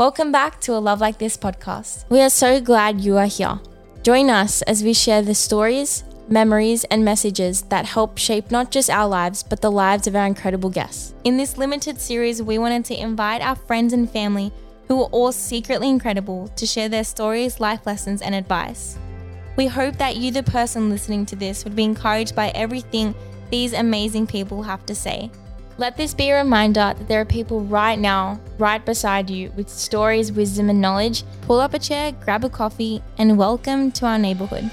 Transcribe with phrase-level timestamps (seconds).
[0.00, 2.08] Welcome back to a Love Like This podcast.
[2.08, 3.60] We are so glad you are here.
[4.02, 8.88] Join us as we share the stories, memories, and messages that help shape not just
[8.88, 11.12] our lives, but the lives of our incredible guests.
[11.24, 14.50] In this limited series, we wanted to invite our friends and family
[14.88, 18.98] who are all secretly incredible to share their stories, life lessons, and advice.
[19.58, 23.14] We hope that you, the person listening to this, would be encouraged by everything
[23.50, 25.30] these amazing people have to say.
[25.80, 29.70] Let this be a reminder that there are people right now, right beside you, with
[29.70, 31.24] stories, wisdom, and knowledge.
[31.46, 34.70] Pull up a chair, grab a coffee, and welcome to our neighborhood.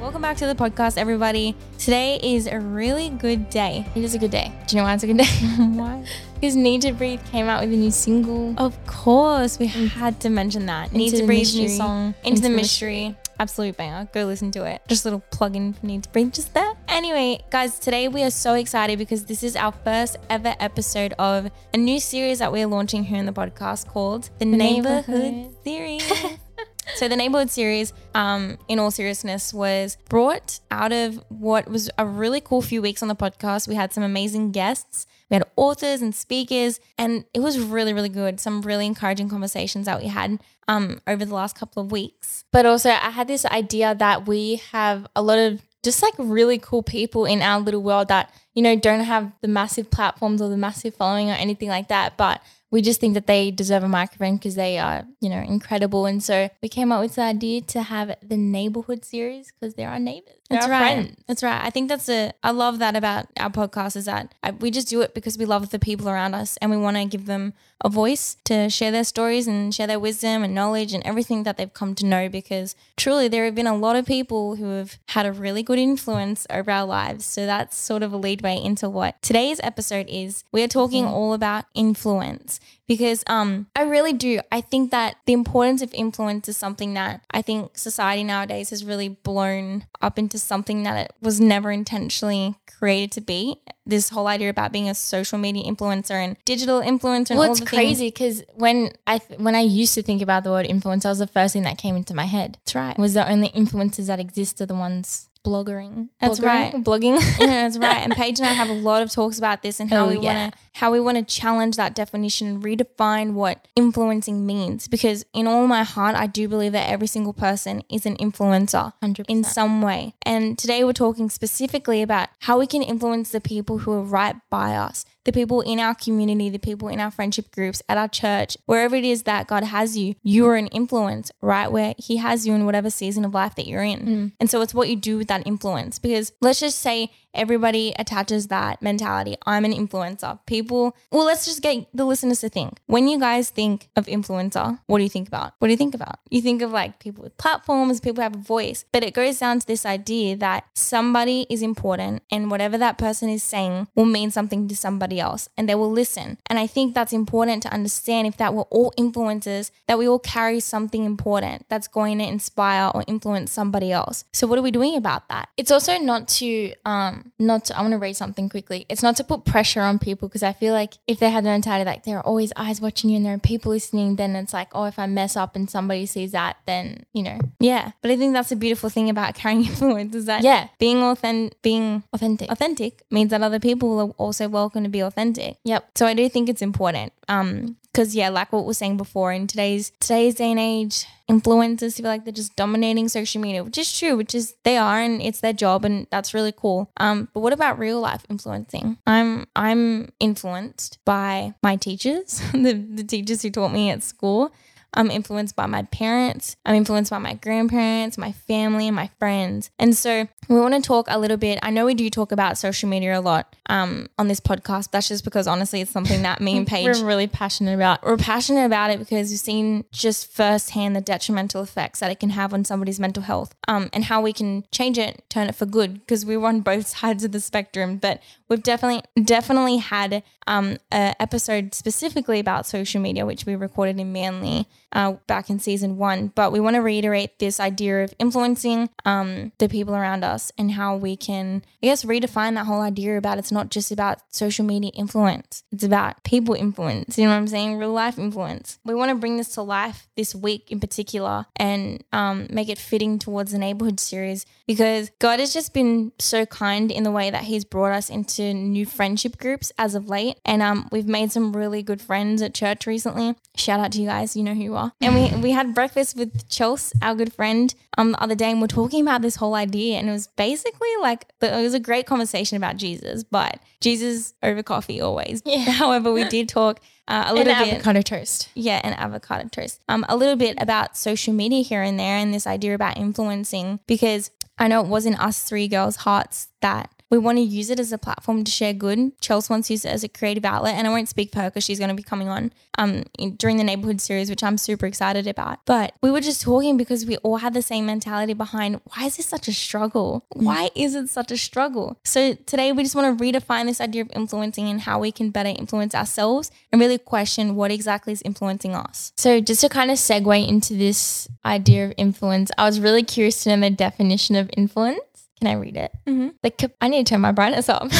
[0.00, 1.56] Welcome back to the podcast, everybody.
[1.76, 3.84] Today is a really good day.
[3.96, 4.52] It is a good day.
[4.68, 5.24] Do you know why it's a good day?
[5.74, 6.06] why?
[6.34, 8.54] Because Need to Breathe came out with a new single.
[8.56, 9.88] Of course, we mm.
[9.88, 10.92] had to mention that.
[10.92, 12.14] Need to Breathe new song.
[12.22, 13.16] Into, Into the, the mystery.
[13.40, 14.06] Absolute banger.
[14.12, 14.82] Go listen to it.
[14.86, 16.74] Just a little plug in for Need to Breathe just there.
[16.88, 21.50] Anyway, guys, today we are so excited because this is our first ever episode of
[21.72, 25.64] a new series that we're launching here in the podcast called The, Neighborhood, Neighborhood.
[25.64, 26.12] Series.
[26.96, 32.04] So the neighborhood series, um, in all seriousness, was brought out of what was a
[32.04, 33.68] really cool few weeks on the podcast.
[33.68, 35.06] We had some amazing guests.
[35.30, 38.40] We had authors and speakers, and it was really, really good.
[38.40, 42.44] Some really encouraging conversations that we had um, over the last couple of weeks.
[42.52, 46.58] But also, I had this idea that we have a lot of just like really
[46.58, 50.48] cool people in our little world that, you know, don't have the massive platforms or
[50.48, 52.16] the massive following or anything like that.
[52.16, 56.06] But we just think that they deserve a microphone because they are, you know, incredible.
[56.06, 59.90] And so we came up with the idea to have the neighborhood series because they're
[59.90, 60.34] our neighbors.
[60.48, 60.92] They're That's our right.
[60.94, 61.16] friends.
[61.26, 61.64] That's right.
[61.64, 64.88] I think that's a, I love that about our podcast is that I, we just
[64.88, 67.54] do it because we love the people around us and we want to give them
[67.82, 71.56] a voice to share their stories and share their wisdom and knowledge and everything that
[71.56, 74.98] they've come to know because truly there have been a lot of people who have
[75.08, 77.24] had a really good influence over our lives.
[77.24, 80.44] So that's sort of a leadway into what today's episode is.
[80.52, 81.14] We are talking mm-hmm.
[81.14, 84.40] all about influence because um I really do.
[84.50, 88.84] I think that the importance of influence is something that I think society nowadays has
[88.84, 93.60] really blown up into something that it was never intentionally created to be.
[93.86, 97.60] This whole idea about being a social media influencer and digital influencer and Well, it's
[97.60, 101.10] crazy because when I th- when I used to think about the word influencer, that
[101.10, 102.58] was the first thing that came into my head.
[102.64, 102.98] That's right.
[102.98, 106.08] Was the only influencers that exist are the ones bloggering.
[106.20, 106.44] That's bloggering?
[106.44, 106.74] right.
[106.84, 107.20] Blogging.
[107.40, 107.98] yeah, that's right.
[108.02, 110.18] And Paige and I have a lot of talks about this and how Oh, we
[110.18, 110.42] yeah.
[110.42, 114.88] want to how we want to challenge that definition and redefine what influencing means.
[114.88, 118.92] Because in all my heart, I do believe that every single person is an influencer
[119.02, 119.24] 100%.
[119.28, 120.14] in some way.
[120.24, 124.36] And today we're talking specifically about how we can influence the people who are right
[124.48, 125.04] by us.
[125.24, 128.96] The people in our community, the people in our friendship groups, at our church, wherever
[128.96, 132.54] it is that God has you, you are an influence right where He has you
[132.54, 134.00] in whatever season of life that you're in.
[134.00, 134.32] Mm.
[134.40, 135.98] And so it's what you do with that influence.
[135.98, 140.38] Because let's just say everybody attaches that mentality I'm an influencer.
[140.46, 142.78] People, well, let's just get the listeners to think.
[142.86, 145.52] When you guys think of influencer, what do you think about?
[145.58, 146.18] What do you think about?
[146.30, 149.38] You think of like people with platforms, people who have a voice, but it goes
[149.38, 154.06] down to this idea that somebody is important and whatever that person is saying will
[154.06, 156.38] mean something to somebody else and they will listen.
[156.48, 160.18] And I think that's important to understand if that we're all influencers, that we all
[160.18, 164.24] carry something important that's going to inspire or influence somebody else.
[164.32, 165.48] So what are we doing about that?
[165.56, 168.86] it's also not to um not to I want to read something quickly.
[168.88, 171.50] It's not to put pressure on people because I feel like if they had the
[171.50, 174.52] mentality like there are always eyes watching you and there are people listening, then it's
[174.54, 178.10] like, oh, if I mess up and somebody sees that, then you know, Yeah, but
[178.10, 180.68] I think that's a beautiful thing about carrying influence is that Yeah.
[180.78, 182.50] being authentic, being authentic.
[182.50, 185.56] authentic means that other people are also welcome to be authentic.
[185.64, 185.90] Yep.
[185.94, 187.12] So I do think it's important.
[187.28, 191.06] Um, because yeah, like what we were saying before, in today's today's day and age,
[191.28, 195.00] influencers feel like they're just dominating social media, which is true, which is they are,
[195.00, 196.90] and it's their job, and that's really cool.
[196.98, 198.98] Um, but what about real life influencing?
[199.06, 204.52] I'm I'm influenced by my teachers, the the teachers who taught me at school.
[204.94, 206.56] I'm influenced by my parents.
[206.64, 209.70] I'm influenced by my grandparents, my family, and my friends.
[209.78, 211.58] And so we want to talk a little bit.
[211.62, 214.90] I know we do talk about social media a lot um, on this podcast.
[214.90, 218.02] That's just because honestly, it's something that me and Paige We're really passionate about.
[218.02, 222.30] we're passionate about it because we've seen just firsthand the detrimental effects that it can
[222.30, 225.66] have on somebody's mental health um, and how we can change it, turn it for
[225.66, 227.96] good because we're on both sides of the spectrum.
[227.96, 234.00] But we've definitely, definitely had um, an episode specifically about social media, which we recorded
[234.00, 236.28] in Manly uh, back in season one.
[236.28, 240.72] But we want to reiterate this idea of influencing um, the people around us and
[240.72, 244.64] how we can, I guess, redefine that whole idea about it's not just about social
[244.64, 247.18] media influence, it's about people influence.
[247.18, 247.78] You know what I'm saying?
[247.78, 248.78] Real life influence.
[248.84, 252.78] We want to bring this to life this week in particular and um, make it
[252.78, 257.30] fitting towards the neighborhood series because God has just been so kind in the way
[257.30, 260.38] that He's brought us into new friendship groups as of late.
[260.44, 263.34] And um, we've made some really good friends at church recently.
[263.56, 264.79] Shout out to you guys, you know who you.
[265.00, 268.60] And we, we had breakfast with Chelsea, our good friend, um, the other day, and
[268.60, 269.98] we're talking about this whole idea.
[269.98, 274.62] And it was basically like, it was a great conversation about Jesus, but Jesus over
[274.62, 275.42] coffee always.
[275.44, 275.58] Yeah.
[275.70, 278.48] However, we did talk uh, a little and bit avocado toast.
[278.54, 279.80] Yeah, and avocado toast.
[279.88, 283.80] Um, a little bit about social media here and there, and this idea about influencing
[283.86, 287.80] because I know it wasn't us three girls' hearts that we want to use it
[287.80, 289.20] as a platform to share good.
[289.20, 291.50] Chelsea wants to use it as a creative outlet, and I won't speak for her
[291.50, 294.56] because she's going to be coming on um in, during the neighborhood series, which I'm
[294.56, 295.58] super excited about.
[295.66, 299.16] But we were just talking because we all had the same mentality behind why is
[299.16, 300.24] this such a struggle?
[300.32, 301.98] Why is it such a struggle?
[302.04, 305.30] So today we just want to redefine this idea of influencing and how we can
[305.30, 309.12] better influence ourselves and really question what exactly is influencing us.
[309.16, 313.42] So just to kind of segue into this idea of influence, I was really curious
[313.42, 315.00] to know the definition of influence.
[315.40, 315.92] Can I read it?
[316.06, 316.28] Mm-hmm.
[316.42, 317.90] Like I need to turn my brightness up.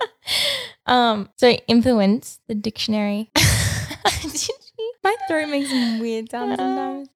[0.86, 3.30] um, so influence, the dictionary.
[5.02, 5.70] my throat makes
[6.00, 7.08] weird sounds sometimes.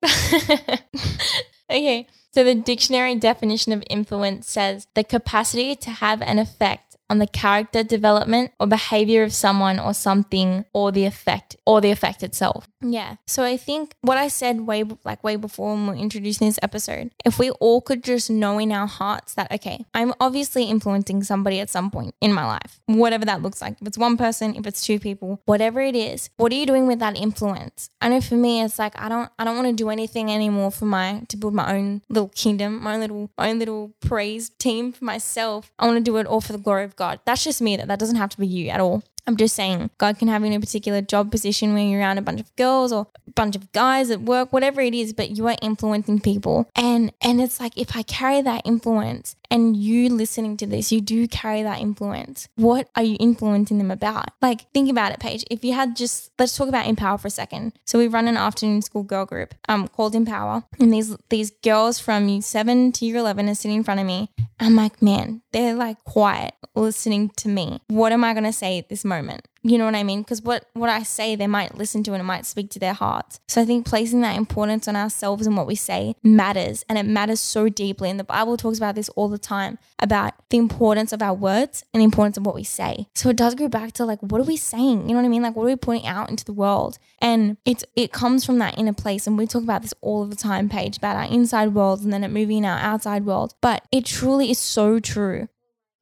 [1.71, 7.19] okay, so the dictionary definition of influence says the capacity to have an effect on
[7.19, 12.23] the character development or behavior of someone or something or the effect or the effect
[12.23, 12.69] itself.
[12.81, 13.17] Yeah.
[13.27, 16.59] So I think what I said way like way before when we are introducing this
[16.63, 21.23] episode, if we all could just know in our hearts that okay, I'm obviously influencing
[21.23, 23.81] somebody at some point in my life, whatever that looks like.
[23.81, 26.87] If it's one person, if it's two people, whatever it is, what are you doing
[26.87, 27.91] with that influence?
[28.01, 30.71] I know for me, it's like I don't I don't want to do anything anymore
[30.71, 34.51] for my to build my own little kingdom, my own little my own little praise
[34.51, 35.73] team for myself.
[35.79, 37.21] I want to do it all for the glory of God.
[37.25, 37.77] That's just me.
[37.77, 39.03] That that doesn't have to be you at all.
[39.27, 42.19] I'm just saying, God can have you in a particular job position where you're around
[42.19, 45.31] a bunch of girls or a bunch of guys at work, whatever it is, but
[45.31, 46.69] you are influencing people.
[46.77, 51.01] And and it's like if I carry that influence and you listening to this, you
[51.01, 52.49] do carry that influence.
[52.57, 54.31] What are you influencing them about?
[54.43, 55.45] Like think about it, Paige.
[55.49, 57.73] If you had just let's talk about Empower for a second.
[57.87, 60.65] So we run an afternoon school girl group um called Empower.
[60.81, 64.29] And these these girls from seven to year eleven are sitting in front of me.
[64.59, 67.81] I'm like, man, they're like quiet listening to me.
[67.87, 69.47] What am I gonna say at this moment?
[69.67, 70.21] You know what I mean?
[70.21, 72.93] Because what, what I say, they might listen to and it might speak to their
[72.93, 73.41] hearts.
[73.49, 76.85] So I think placing that importance on ourselves and what we say matters.
[76.87, 78.11] And it matters so deeply.
[78.11, 81.83] And the Bible talks about this all the time about the importance of our words
[81.95, 83.09] and the importance of what we say.
[83.15, 85.09] So it does go back to like, what are we saying?
[85.09, 85.43] You know what I mean?
[85.43, 86.99] Like, what are we putting out into the world?
[87.21, 89.27] And it's it comes from that inner place.
[89.27, 92.23] And we talk about this all the time, Paige, about our inside world and then
[92.23, 93.55] it moving in our outside world.
[93.63, 95.49] But it truly is so true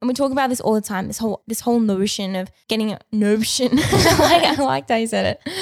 [0.03, 1.07] and we talk about this all the time.
[1.07, 3.71] This whole this whole notion of getting a notion.
[3.75, 5.55] I liked how you said it.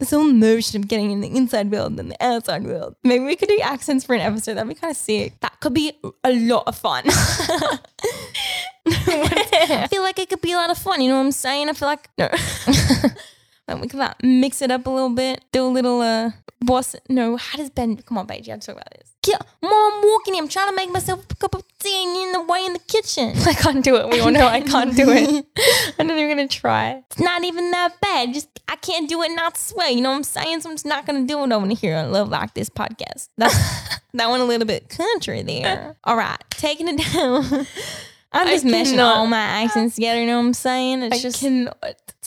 [0.00, 2.96] This whole notion of getting in the inside world and the outside world.
[3.04, 4.54] Maybe we could do accents for an episode.
[4.54, 5.38] That'd be kind of sick.
[5.40, 5.92] That could be
[6.24, 7.04] a lot of fun.
[8.86, 11.00] I feel like it could be a lot of fun.
[11.00, 11.68] You know what I'm saying?
[11.68, 12.28] I feel like no.
[13.80, 15.44] we can like, mix it up a little bit.
[15.52, 16.32] Do a little uh
[16.62, 16.96] boss.
[17.08, 17.96] No, how does Ben?
[17.96, 18.46] Come on, baby.
[18.46, 19.17] You have to talk about this.
[19.28, 20.36] Yeah, mom, I'm walking.
[20.36, 23.34] I'm trying to make myself a cup of tea in the way in the kitchen.
[23.46, 24.08] I can't do it.
[24.08, 25.44] We all know I can't do it.
[25.98, 27.02] I'm not even gonna try.
[27.10, 28.32] It's not even that bad.
[28.32, 29.90] Just I can't do it not swear.
[29.90, 30.62] You know what I'm saying?
[30.62, 33.28] So I'm just not gonna do it over here on Love Like This podcast.
[33.36, 33.54] That's
[34.14, 35.94] that one a little bit country there.
[36.04, 37.66] All right, taking it down.
[38.32, 40.20] I'm just meshing all my accents together.
[40.20, 41.02] You know what I'm saying?
[41.02, 41.74] It's I just cannot.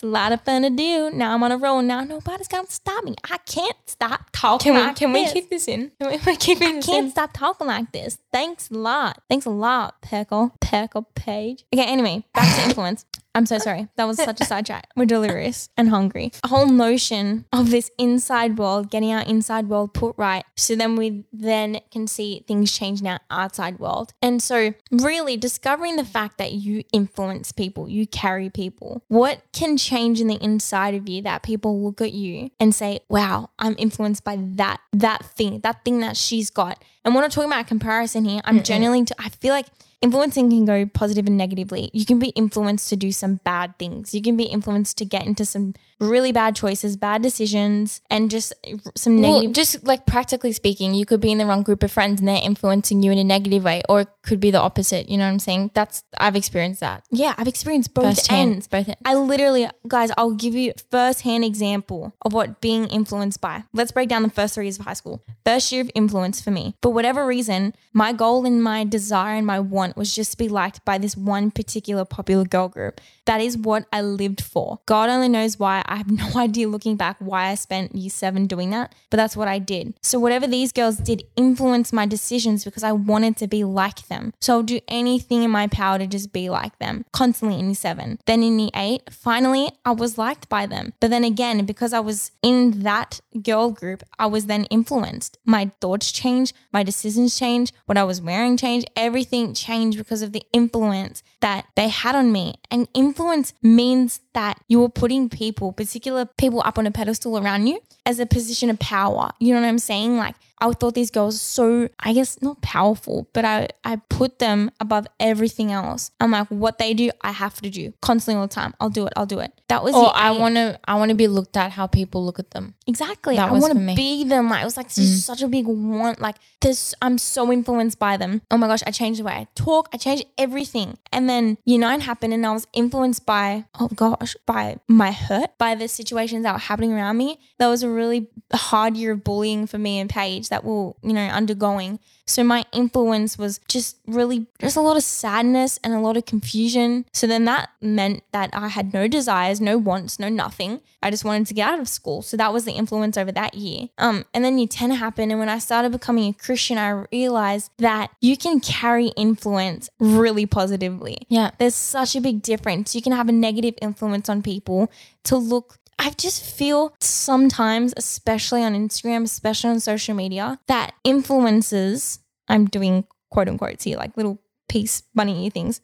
[0.01, 1.11] It's a lot of fun to do.
[1.11, 1.81] Now I'm on a roll.
[1.83, 3.13] Now nobody's gonna stop me.
[3.29, 4.73] I can't stop talking.
[4.73, 5.33] Can we like can this.
[5.33, 5.91] we keep this in?
[6.01, 7.11] Can we keep I this can't in?
[7.11, 8.17] stop talking like this.
[8.33, 9.21] Thanks a lot.
[9.29, 10.53] Thanks a lot, Peckle.
[10.59, 11.65] Peckle Page.
[11.73, 13.05] Okay, anyway, back to influence.
[13.33, 13.87] I'm so sorry.
[13.95, 14.89] That was such a sidetrack.
[14.97, 16.33] We're delirious and hungry.
[16.43, 20.97] A whole notion of this inside world, getting our inside world put right, so then
[20.97, 24.13] we then can see things change in our outside world.
[24.21, 29.01] And so, really, discovering the fact that you influence people, you carry people.
[29.07, 32.99] What can change in the inside of you that people look at you and say,
[33.09, 37.31] "Wow, I'm influenced by that that thing, that thing that she's got." And we're not
[37.31, 38.41] talking about comparison here.
[38.45, 39.05] I'm genuinely.
[39.05, 39.67] T- I feel like
[40.01, 41.89] influencing can go positive and negatively.
[41.93, 44.13] You can be influenced to do some bad things.
[44.13, 48.53] You can be influenced to get into some really bad choices, bad decisions, and just
[48.95, 52.19] some Well, just like practically speaking, you could be in the wrong group of friends
[52.19, 55.07] and they're influencing you in a negative way, or it could be the opposite.
[55.07, 55.71] You know what I'm saying?
[55.73, 58.53] That's I've experienced that yeah, I've experienced both firsthand.
[58.53, 58.67] ends.
[58.67, 59.01] Both ends.
[59.05, 63.63] I literally, guys, I'll give you first-hand example of what being influenced by.
[63.73, 65.23] Let's break down the first three years of high school.
[65.45, 66.75] First year of influence for me.
[66.81, 70.49] For whatever reason, my goal and my desire and my want was just to be
[70.49, 73.01] liked by this one particular popular girl group.
[73.25, 74.79] That is what I lived for.
[74.85, 75.83] God only knows why.
[75.91, 79.35] I have no idea looking back why I spent year seven doing that, but that's
[79.35, 79.93] what I did.
[80.01, 84.33] So whatever these girls did influenced my decisions because I wanted to be like them.
[84.39, 87.75] So I'll do anything in my power to just be like them constantly in year
[87.75, 88.19] seven.
[88.25, 90.93] Then in year eight, finally, I was liked by them.
[91.01, 95.37] But then again, because I was in that girl group, I was then influenced.
[95.45, 100.31] My thoughts changed, my decisions changed, what I was wearing changed, everything changed because of
[100.31, 102.55] the influence that they had on me.
[102.69, 107.65] And influence means that you are putting people, particular people up on a pedestal around
[107.67, 109.31] you as a position of power.
[109.39, 110.17] You know what I'm saying?
[110.17, 114.69] Like I thought these girls so, I guess not powerful, but I, I put them
[114.79, 116.11] above everything else.
[116.19, 118.75] I'm like, what they do, I have to do constantly all the time.
[118.79, 119.13] I'll do it.
[119.15, 119.51] I'll do it.
[119.69, 122.25] That was Or year I want to I want to be looked at how people
[122.25, 122.75] look at them.
[122.87, 123.37] Exactly.
[123.37, 124.49] That I want to be them.
[124.49, 125.23] Like it was like this is mm.
[125.23, 126.21] such a big want.
[126.21, 128.41] Like this, I'm so influenced by them.
[128.51, 129.89] Oh my gosh, I changed the way I talk.
[129.93, 130.97] I changed everything.
[131.11, 135.57] And then year nine happened, and I was influenced by oh gosh, by my hurt,
[135.57, 137.39] by the situations that were happening around me.
[137.57, 141.13] That was a really hard year of bullying for me and Paige that we're you
[141.13, 141.99] know undergoing.
[142.27, 146.25] So my influence was just really just a lot of sadness and a lot of
[146.25, 147.05] confusion.
[147.11, 150.81] So then that meant that I had no desires, no wants, no nothing.
[151.03, 152.21] I just wanted to get out of school.
[152.21, 153.89] So that was the influence over that year.
[153.97, 155.31] Um, and then year 10 happened.
[155.31, 160.45] And when I started becoming a Christian, I realized that you can carry influence really
[160.45, 161.17] positively.
[161.27, 161.51] Yeah.
[161.57, 162.95] There's such a big difference.
[162.95, 164.91] You can have a negative influence on people
[165.23, 165.77] to look.
[165.99, 173.05] I just feel sometimes, especially on Instagram, especially on social media, that influencers, I'm doing
[173.29, 175.81] quote unquote here, like little piece bunny things,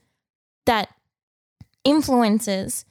[0.65, 0.89] that
[1.85, 2.85] influencers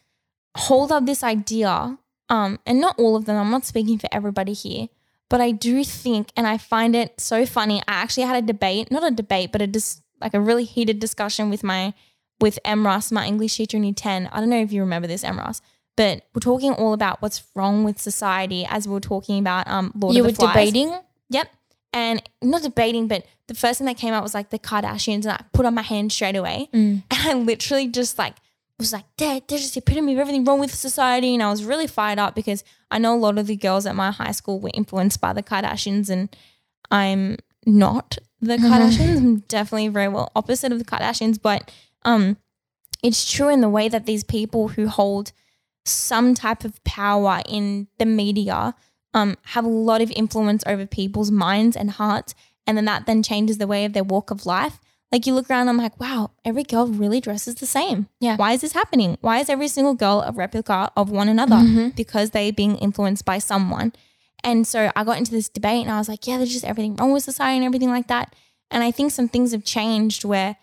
[0.56, 4.52] hold up this idea, um, and not all of them, I'm not speaking for everybody
[4.52, 4.88] here,
[5.28, 7.82] but I do think, and I find it so funny.
[7.88, 10.98] I actually had a debate, not a debate, but a dis- like a really heated
[10.98, 11.92] discussion with my
[12.40, 14.28] with Emross, my English teacher in year 10.
[14.30, 15.60] I don't know if you remember this, Emross,
[15.96, 19.92] but we're talking all about what's wrong with society as we were talking about um
[19.94, 20.52] Lord you of were the Flies.
[20.52, 20.98] debating.
[21.30, 21.48] Yep.
[21.92, 25.30] And not debating, but the first thing that came out was like the Kardashians, and
[25.32, 26.68] I put on my hand straight away.
[26.74, 27.02] Mm.
[27.10, 28.34] And I literally just like
[28.78, 31.32] was like, they're, they're just the epitome of everything wrong with society.
[31.32, 33.96] And I was really fired up because I know a lot of the girls at
[33.96, 36.34] my high school were influenced by the Kardashians, and
[36.90, 39.16] I'm not the Kardashians.
[39.16, 41.72] I'm definitely very well opposite of the Kardashians, but
[42.04, 42.36] um,
[43.02, 45.32] it's true in the way that these people who hold
[45.86, 48.74] some type of power in the media
[49.14, 52.34] um, have a lot of influence over people's minds and hearts.
[52.66, 54.78] And then that then changes the way of their walk of life.
[55.12, 58.08] Like you look around, I'm like, wow, every girl really dresses the same.
[58.20, 58.36] Yeah.
[58.36, 59.16] Why is this happening?
[59.20, 61.56] Why is every single girl a replica of one another?
[61.56, 61.90] Mm-hmm.
[61.90, 63.92] Because they're being influenced by someone.
[64.42, 66.96] And so I got into this debate and I was like, yeah, there's just everything
[66.96, 68.34] wrong with society and everything like that.
[68.70, 70.56] And I think some things have changed where,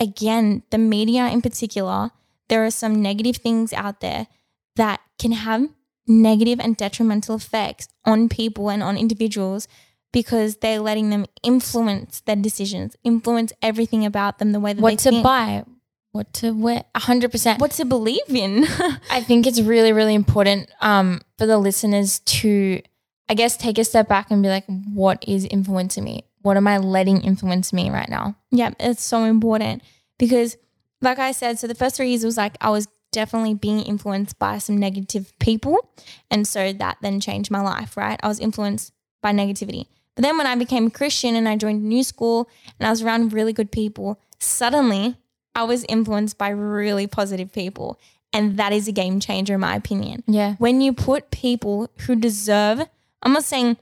[0.00, 2.10] again, the media in particular,
[2.48, 4.26] there are some negative things out there
[4.76, 5.68] that can have
[6.06, 9.66] negative and detrimental effects on people and on individuals
[10.12, 14.90] because they're letting them influence their decisions, influence everything about them, the way that What
[14.90, 15.64] they to think, buy,
[16.12, 16.84] what to wear.
[16.94, 17.60] A hundred percent.
[17.60, 18.64] what to believe in.
[19.10, 22.80] I think it's really, really important um, for the listeners to,
[23.28, 26.24] I guess, take a step back and be like, what is influencing me?
[26.42, 28.36] What am I letting influence me right now?
[28.52, 29.82] Yeah, it's so important
[30.18, 30.56] because,
[31.00, 34.38] like I said, so the first three years was like I was definitely being influenced
[34.38, 35.88] by some negative people.
[36.30, 38.20] And so that then changed my life, right?
[38.22, 38.92] I was influenced
[39.22, 39.86] by negativity.
[40.16, 42.90] But then when I became a Christian and I joined a new school and I
[42.90, 45.16] was around really good people, suddenly
[45.54, 47.98] I was influenced by really positive people.
[48.32, 50.54] And that is a game changer, in my opinion Yeah.
[50.58, 52.80] when you put people who deserve,
[53.22, 53.76] I'm not saying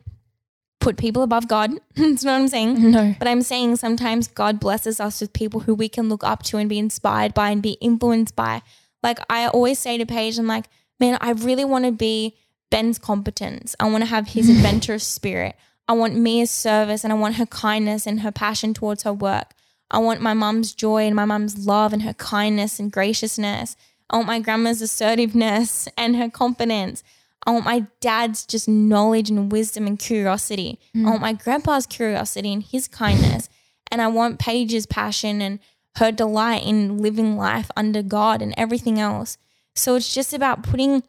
[0.81, 1.71] put people above God.
[1.97, 2.91] That's not what I'm saying.
[2.91, 3.15] No.
[3.19, 6.57] But I'm saying sometimes God blesses us with people who we can look up to
[6.59, 8.63] and be inspired by and be influenced by.
[9.03, 10.67] Like I always say to Paige, I'm like,
[11.01, 12.37] man, I really want to be
[12.71, 13.75] Ben's competence.
[13.79, 15.57] I want to have his adventurous spirit.
[15.89, 19.53] I want Mia's service and I want her kindness and her passion towards her work.
[19.91, 23.77] I want my mum's joy and my mum's love and her kindness and graciousness.
[24.09, 27.03] I want my grandma's assertiveness and her confidence.
[27.45, 30.79] I want my dad's just knowledge and wisdom and curiosity.
[30.95, 31.05] I mm.
[31.05, 33.49] want my grandpa's curiosity and his kindness.
[33.91, 35.59] And I want Paige's passion and
[35.97, 39.39] her delight in living life under God and everything else.
[39.75, 41.03] So it's just about putting,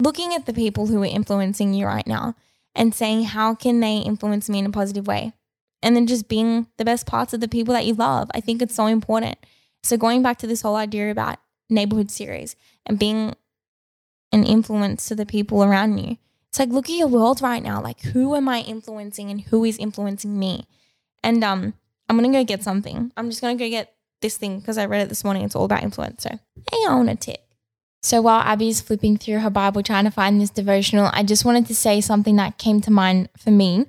[0.00, 2.34] looking at the people who are influencing you right now
[2.74, 5.32] and saying, how can they influence me in a positive way?
[5.82, 8.30] And then just being the best parts of the people that you love.
[8.34, 9.36] I think it's so important.
[9.82, 12.54] So going back to this whole idea about neighborhood series
[12.86, 13.34] and being
[14.32, 16.16] an influence to the people around you.
[16.48, 17.82] It's like look at your world right now.
[17.82, 20.66] Like who am I influencing and who is influencing me?
[21.22, 21.74] And um
[22.12, 23.10] I'm gonna go get something.
[23.16, 25.44] I'm just gonna go get this thing because I read it this morning.
[25.44, 26.24] It's all about influence.
[26.24, 27.40] So hang on a tick.
[28.02, 31.66] So while Abby's flipping through her Bible trying to find this devotional, I just wanted
[31.68, 33.86] to say something that came to mind for me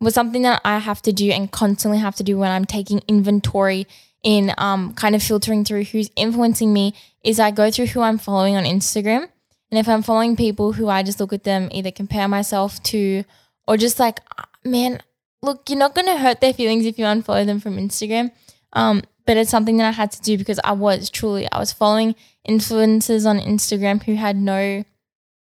[0.00, 3.02] was something that I have to do and constantly have to do when I'm taking
[3.08, 3.86] inventory
[4.22, 8.18] in um, kind of filtering through who's influencing me is I go through who I'm
[8.18, 9.28] following on Instagram.
[9.70, 13.24] And if I'm following people who I just look at them, either compare myself to
[13.68, 14.20] or just like,
[14.64, 15.02] man,
[15.46, 18.32] look, you're not going to hurt their feelings if you unfollow them from Instagram.
[18.74, 21.72] Um, but it's something that I had to do because I was truly, I was
[21.72, 22.14] following
[22.46, 24.84] influencers on Instagram who had no,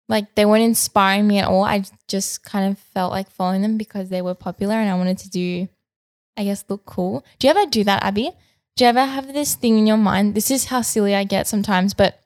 [0.09, 1.64] like, they weren't inspiring me at all.
[1.64, 5.19] I just kind of felt like following them because they were popular and I wanted
[5.19, 5.69] to do,
[6.37, 7.25] I guess, look cool.
[7.38, 8.31] Do you ever do that, Abby?
[8.76, 10.35] Do you ever have this thing in your mind?
[10.35, 12.21] This is how silly I get sometimes, but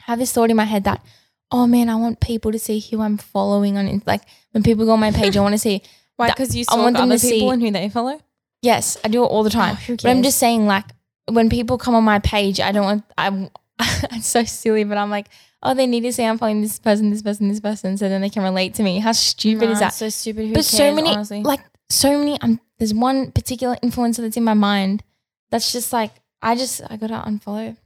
[0.00, 1.02] I have this thought in my head that,
[1.50, 4.02] oh man, I want people to see who I'm following on.
[4.06, 5.82] Like when people go on my page, I want to see.
[6.20, 6.28] Why?
[6.28, 8.20] Because you I want them to people see, and who they follow.
[8.62, 9.78] Yes, I do it all the time.
[9.80, 10.84] Oh, but I'm just saying, like
[11.26, 13.04] when people come on my page, I don't want.
[13.16, 13.50] I'm.
[14.10, 15.28] I'm so silly, but I'm like,
[15.62, 18.20] oh, they need to say I'm following this person, this person, this person, so then
[18.20, 18.98] they can relate to me.
[18.98, 19.94] How stupid is that?
[19.94, 20.48] So stupid.
[20.48, 21.42] Who but cares, so many, honestly?
[21.42, 22.38] like so many.
[22.42, 25.02] Um, there's one particular influencer that's in my mind
[25.50, 26.12] that's just like
[26.42, 27.76] I just I gotta unfollow.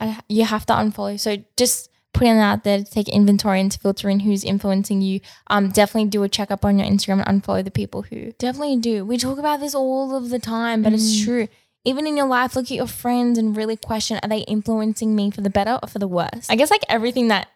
[0.00, 1.18] I, you have to unfollow.
[1.18, 1.87] So just
[2.18, 5.20] putting out there to take inventory and to filter in who's influencing you.
[5.46, 9.04] Um, definitely do a checkup on your Instagram and unfollow the people who definitely do.
[9.04, 10.96] We talk about this all of the time, but mm.
[10.96, 11.48] it's true.
[11.84, 15.30] Even in your life, look at your friends and really question: Are they influencing me
[15.30, 16.48] for the better or for the worse?
[16.48, 17.48] I guess like everything that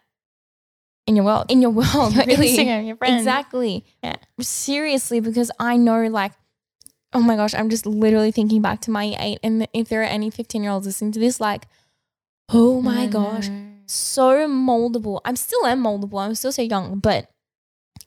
[1.05, 2.57] in your world, in your world, your really.
[2.57, 3.85] Instagram, your friends, exactly.
[4.01, 6.31] Yeah, seriously, because I know like
[7.13, 9.39] oh my gosh, I'm just literally thinking back to my eight.
[9.43, 11.67] And if there are any 15 year olds listening to this, like,
[12.49, 13.49] oh my gosh,
[13.93, 15.21] so moldable.
[15.25, 16.19] I'm still am moldable.
[16.19, 17.29] I'm still so young, but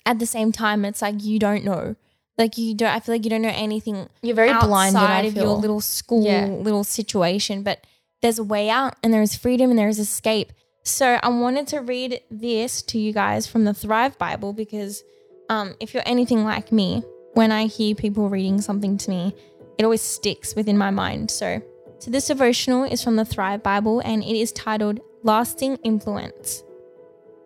[0.04, 1.96] at the same time, it's like you don't know.
[2.38, 2.90] Like you don't.
[2.90, 4.08] I feel like you don't know anything.
[4.22, 6.46] You're very blinded outside of your little school, yeah.
[6.46, 7.62] little situation.
[7.62, 7.84] But
[8.22, 10.52] there's a way out, and there is freedom, and there is escape.
[10.86, 15.02] So I wanted to read this to you guys from the Thrive Bible because
[15.48, 17.02] um, if you're anything like me,
[17.34, 19.34] when I hear people reading something to me,
[19.78, 21.30] it always sticks within my mind.
[21.30, 21.60] So,
[21.98, 26.62] so this devotional is from the Thrive Bible and it is titled Lasting Influence.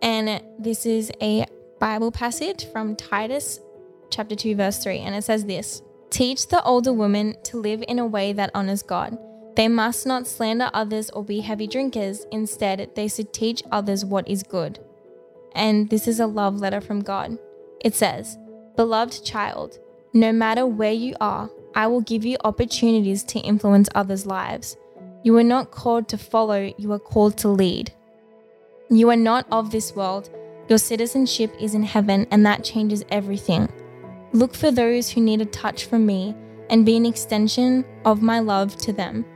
[0.02, 1.46] And this is a
[1.78, 3.58] Bible passage from Titus
[4.10, 7.98] chapter 2 verse 3 and it says this: Teach the older women to live in
[7.98, 9.16] a way that honors God.
[9.56, 12.26] They must not slander others or be heavy drinkers.
[12.30, 14.78] Instead, they should teach others what is good.
[15.54, 17.38] And this is a love letter from God.
[17.82, 18.36] It says,
[18.76, 19.78] Beloved child,
[20.12, 24.76] no matter where you are, I will give you opportunities to influence others' lives.
[25.22, 27.92] You are not called to follow, you are called to lead.
[28.88, 30.30] You are not of this world.
[30.68, 33.68] Your citizenship is in heaven, and that changes everything.
[34.32, 36.34] Look for those who need a touch from me
[36.70, 39.26] and be an extension of my love to them.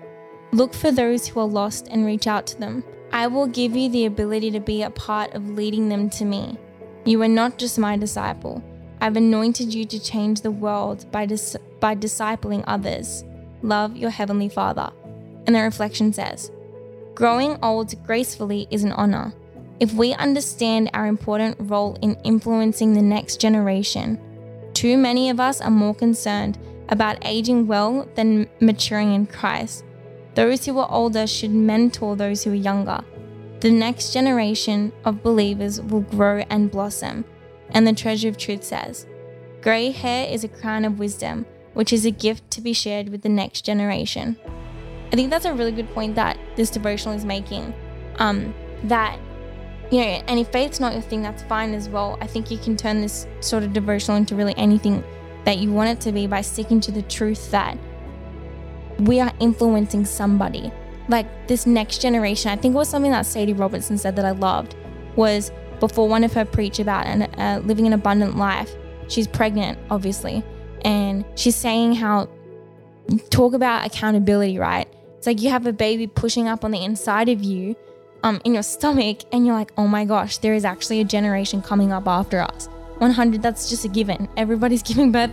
[0.53, 2.83] Look for those who are lost and reach out to them.
[3.13, 6.57] I will give you the ability to be a part of leading them to me.
[7.05, 8.63] You are not just my disciple.
[9.01, 13.23] I've anointed you to change the world by, dis- by discipling others.
[13.63, 14.91] Love your Heavenly Father.
[15.47, 16.51] And the reflection says,
[17.15, 19.33] Growing old gracefully is an honor.
[19.81, 24.19] If we understand our important role in influencing the next generation,
[24.73, 29.85] too many of us are more concerned about aging well than maturing in Christ.
[30.35, 33.01] Those who are older should mentor those who are younger.
[33.61, 37.25] The next generation of believers will grow and blossom
[37.75, 39.07] and the treasure of truth says,
[39.61, 43.23] Grey hair is a crown of wisdom, which is a gift to be shared with
[43.23, 44.37] the next generation.
[45.13, 47.75] I think that's a really good point that this devotional is making.
[48.17, 49.19] Um, that,
[49.91, 52.19] you know, and if faith's not your thing, that's fine as well.
[52.21, 55.05] I think you can turn this sort of devotional into really anything
[55.45, 57.79] that you want it to be by sticking to the truth that
[58.99, 60.73] we are influencing somebody.
[61.09, 64.31] Like this next generation, I think it was something that Sadie Robertson said that I
[64.31, 64.75] loved
[65.17, 68.71] was before one of her preach about an, uh, living an abundant life.
[69.09, 70.43] She's pregnant, obviously,
[70.83, 72.29] and she's saying how
[73.31, 74.89] talk about accountability, right?
[75.19, 77.77] It's like you have a baby pushing up on the inside of you,
[78.23, 81.63] um, in your stomach, and you're like, oh my gosh, there is actually a generation
[81.63, 82.69] coming up after us.
[82.99, 84.29] 100, that's just a given.
[84.37, 85.31] Everybody's giving birth,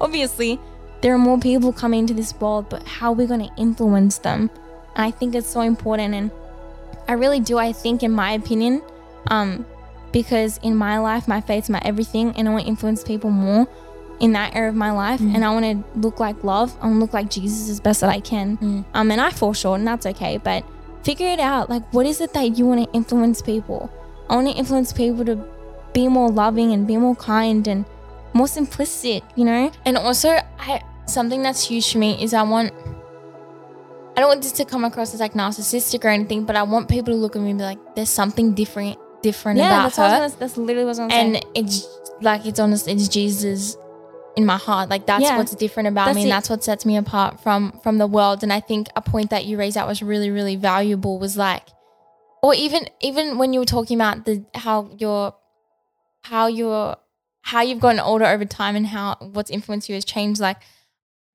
[0.00, 0.60] obviously,
[1.00, 4.18] there are more people coming into this world, but how are we going to influence
[4.18, 4.50] them?
[4.96, 6.14] And I think it's so important.
[6.14, 6.30] And
[7.06, 7.58] I really do.
[7.58, 8.82] I think, in my opinion,
[9.28, 9.64] um,
[10.12, 13.68] because in my life, my faith's my everything, and I want to influence people more
[14.20, 15.20] in that area of my life.
[15.20, 15.34] Mm.
[15.34, 16.76] And I want to look like love.
[16.80, 18.56] I want to look like Jesus as best that I can.
[18.58, 18.84] Mm.
[18.94, 20.38] Um, and I fall short, and that's okay.
[20.38, 20.64] But
[21.02, 21.70] figure it out.
[21.70, 23.90] Like, what is it that you want to influence people?
[24.28, 25.36] I want to influence people to
[25.92, 27.84] be more loving and be more kind and
[28.34, 29.22] more simplistic.
[29.36, 29.72] You know?
[29.84, 32.72] And also, I something that's huge for me is I want.
[34.16, 36.88] I don't want this to come across as like narcissistic or anything, but I want
[36.88, 39.96] people to look at me and be like, "There's something different, different Yeah, about that's,
[39.96, 41.36] her." what I was gonna, that's literally what I was saying.
[41.36, 41.78] and going say.
[41.78, 41.88] it's
[42.20, 43.76] like it's honest it's jesus
[44.38, 45.36] in my heart like that's Yeah.
[45.38, 46.34] what's different about me and it.
[46.34, 49.42] that's what sets me apart from from the world and i think a point that
[49.48, 51.64] you raised that was really really valuable was like
[52.44, 55.34] or even even when you were talking about the how your
[56.30, 56.96] how your
[57.42, 60.58] how you've gotten older over time and how what's influenced you has changed like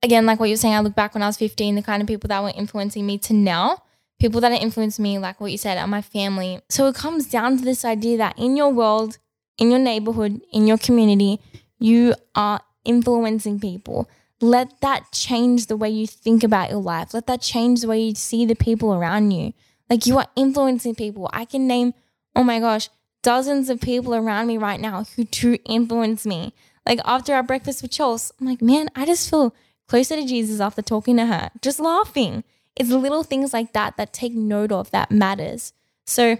[0.08, 2.02] again like what you were saying i look back when i was 15 the kind
[2.02, 3.82] of people that were influencing me to now
[4.20, 7.58] people that influenced me like what you said are my family So it comes down
[7.58, 9.18] to this idea that in your world,
[9.58, 11.34] in your neighborhood, in your community,
[11.80, 14.10] you are influencing people.
[14.41, 17.13] Let that change the way you think about your life.
[17.13, 19.54] Let that change the way you see the people around you.
[19.89, 21.30] Like you are influencing people.
[21.32, 21.93] I can name,
[22.36, 22.89] oh my gosh,
[23.22, 26.54] dozens of people around me right now who do influence me.
[26.86, 29.56] Like after our breakfast with Charles, I'm like, man, I just feel
[29.88, 32.43] closer to Jesus after talking to her, just laughing.
[32.76, 35.74] It's little things like that that take note of that matters.
[36.06, 36.38] So,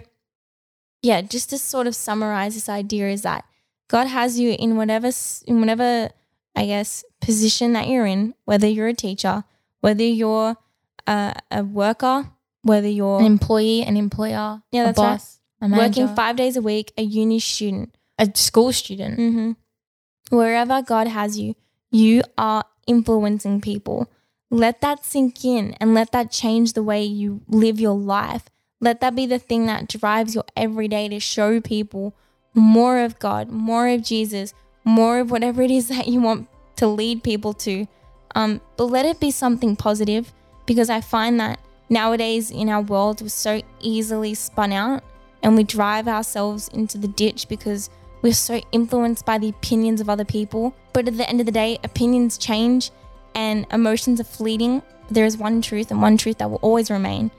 [1.02, 3.44] yeah, just to sort of summarize this idea is that
[3.88, 5.10] God has you in whatever
[5.46, 6.10] in whatever
[6.56, 9.44] I guess position that you're in, whether you're a teacher,
[9.80, 10.56] whether you're
[11.06, 12.28] a, a worker,
[12.62, 15.12] whether you're an employee an employer Yeah, a that's right.
[15.12, 19.52] boss a manager, working five days a week, a uni student, a school student hmm
[20.30, 21.54] Wherever God has you,
[21.90, 24.10] you are influencing people.
[24.50, 28.44] Let that sink in and let that change the way you live your life.
[28.80, 32.16] Let that be the thing that drives your everyday to show people
[32.54, 34.54] more of God, more of Jesus,
[34.84, 37.86] more of whatever it is that you want to lead people to.
[38.34, 40.32] Um, but let it be something positive
[40.66, 45.04] because I find that nowadays in our world we're so easily spun out
[45.42, 47.90] and we drive ourselves into the ditch because
[48.22, 50.74] we're so influenced by the opinions of other people.
[50.92, 52.90] But at the end of the day, opinions change
[53.34, 54.82] and emotions are fleeting.
[55.10, 57.30] There is one truth and one truth that will always remain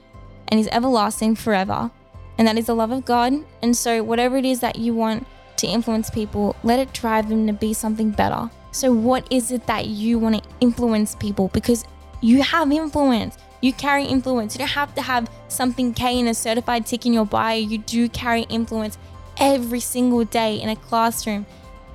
[0.49, 1.89] and is everlasting forever.
[2.37, 3.33] And that is the love of God.
[3.61, 5.25] And so, whatever it is that you want
[5.57, 8.49] to influence people, let it drive them to be something better.
[8.71, 11.49] So, what is it that you want to influence people?
[11.49, 11.85] Because
[12.21, 13.37] you have influence.
[13.61, 14.55] You carry influence.
[14.55, 17.55] You don't have to have something K in a certified tick in your bio.
[17.55, 18.97] You do carry influence
[19.37, 21.45] every single day in a classroom,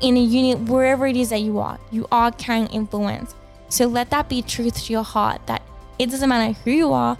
[0.00, 1.78] in a unit, wherever it is that you are.
[1.90, 3.34] You are carrying influence.
[3.68, 5.62] So let that be truth to your heart that
[5.98, 7.16] it doesn't matter who you are,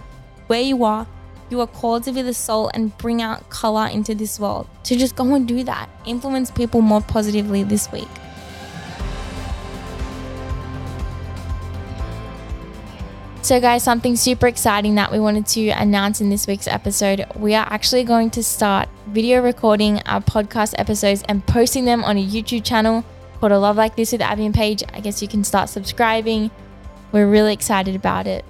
[0.47, 1.07] where you are,
[1.51, 4.67] you are called to be the soul and bring out color into this world.
[4.83, 5.89] So just go and do that.
[6.05, 8.07] Influence people more positively this week.
[13.43, 17.25] So, guys, something super exciting that we wanted to announce in this week's episode.
[17.35, 22.17] We are actually going to start video recording our podcast episodes and posting them on
[22.17, 23.03] a YouTube channel
[23.39, 24.83] called A Love Like This with Abby and Paige.
[24.93, 26.51] I guess you can start subscribing.
[27.11, 28.45] We're really excited about it.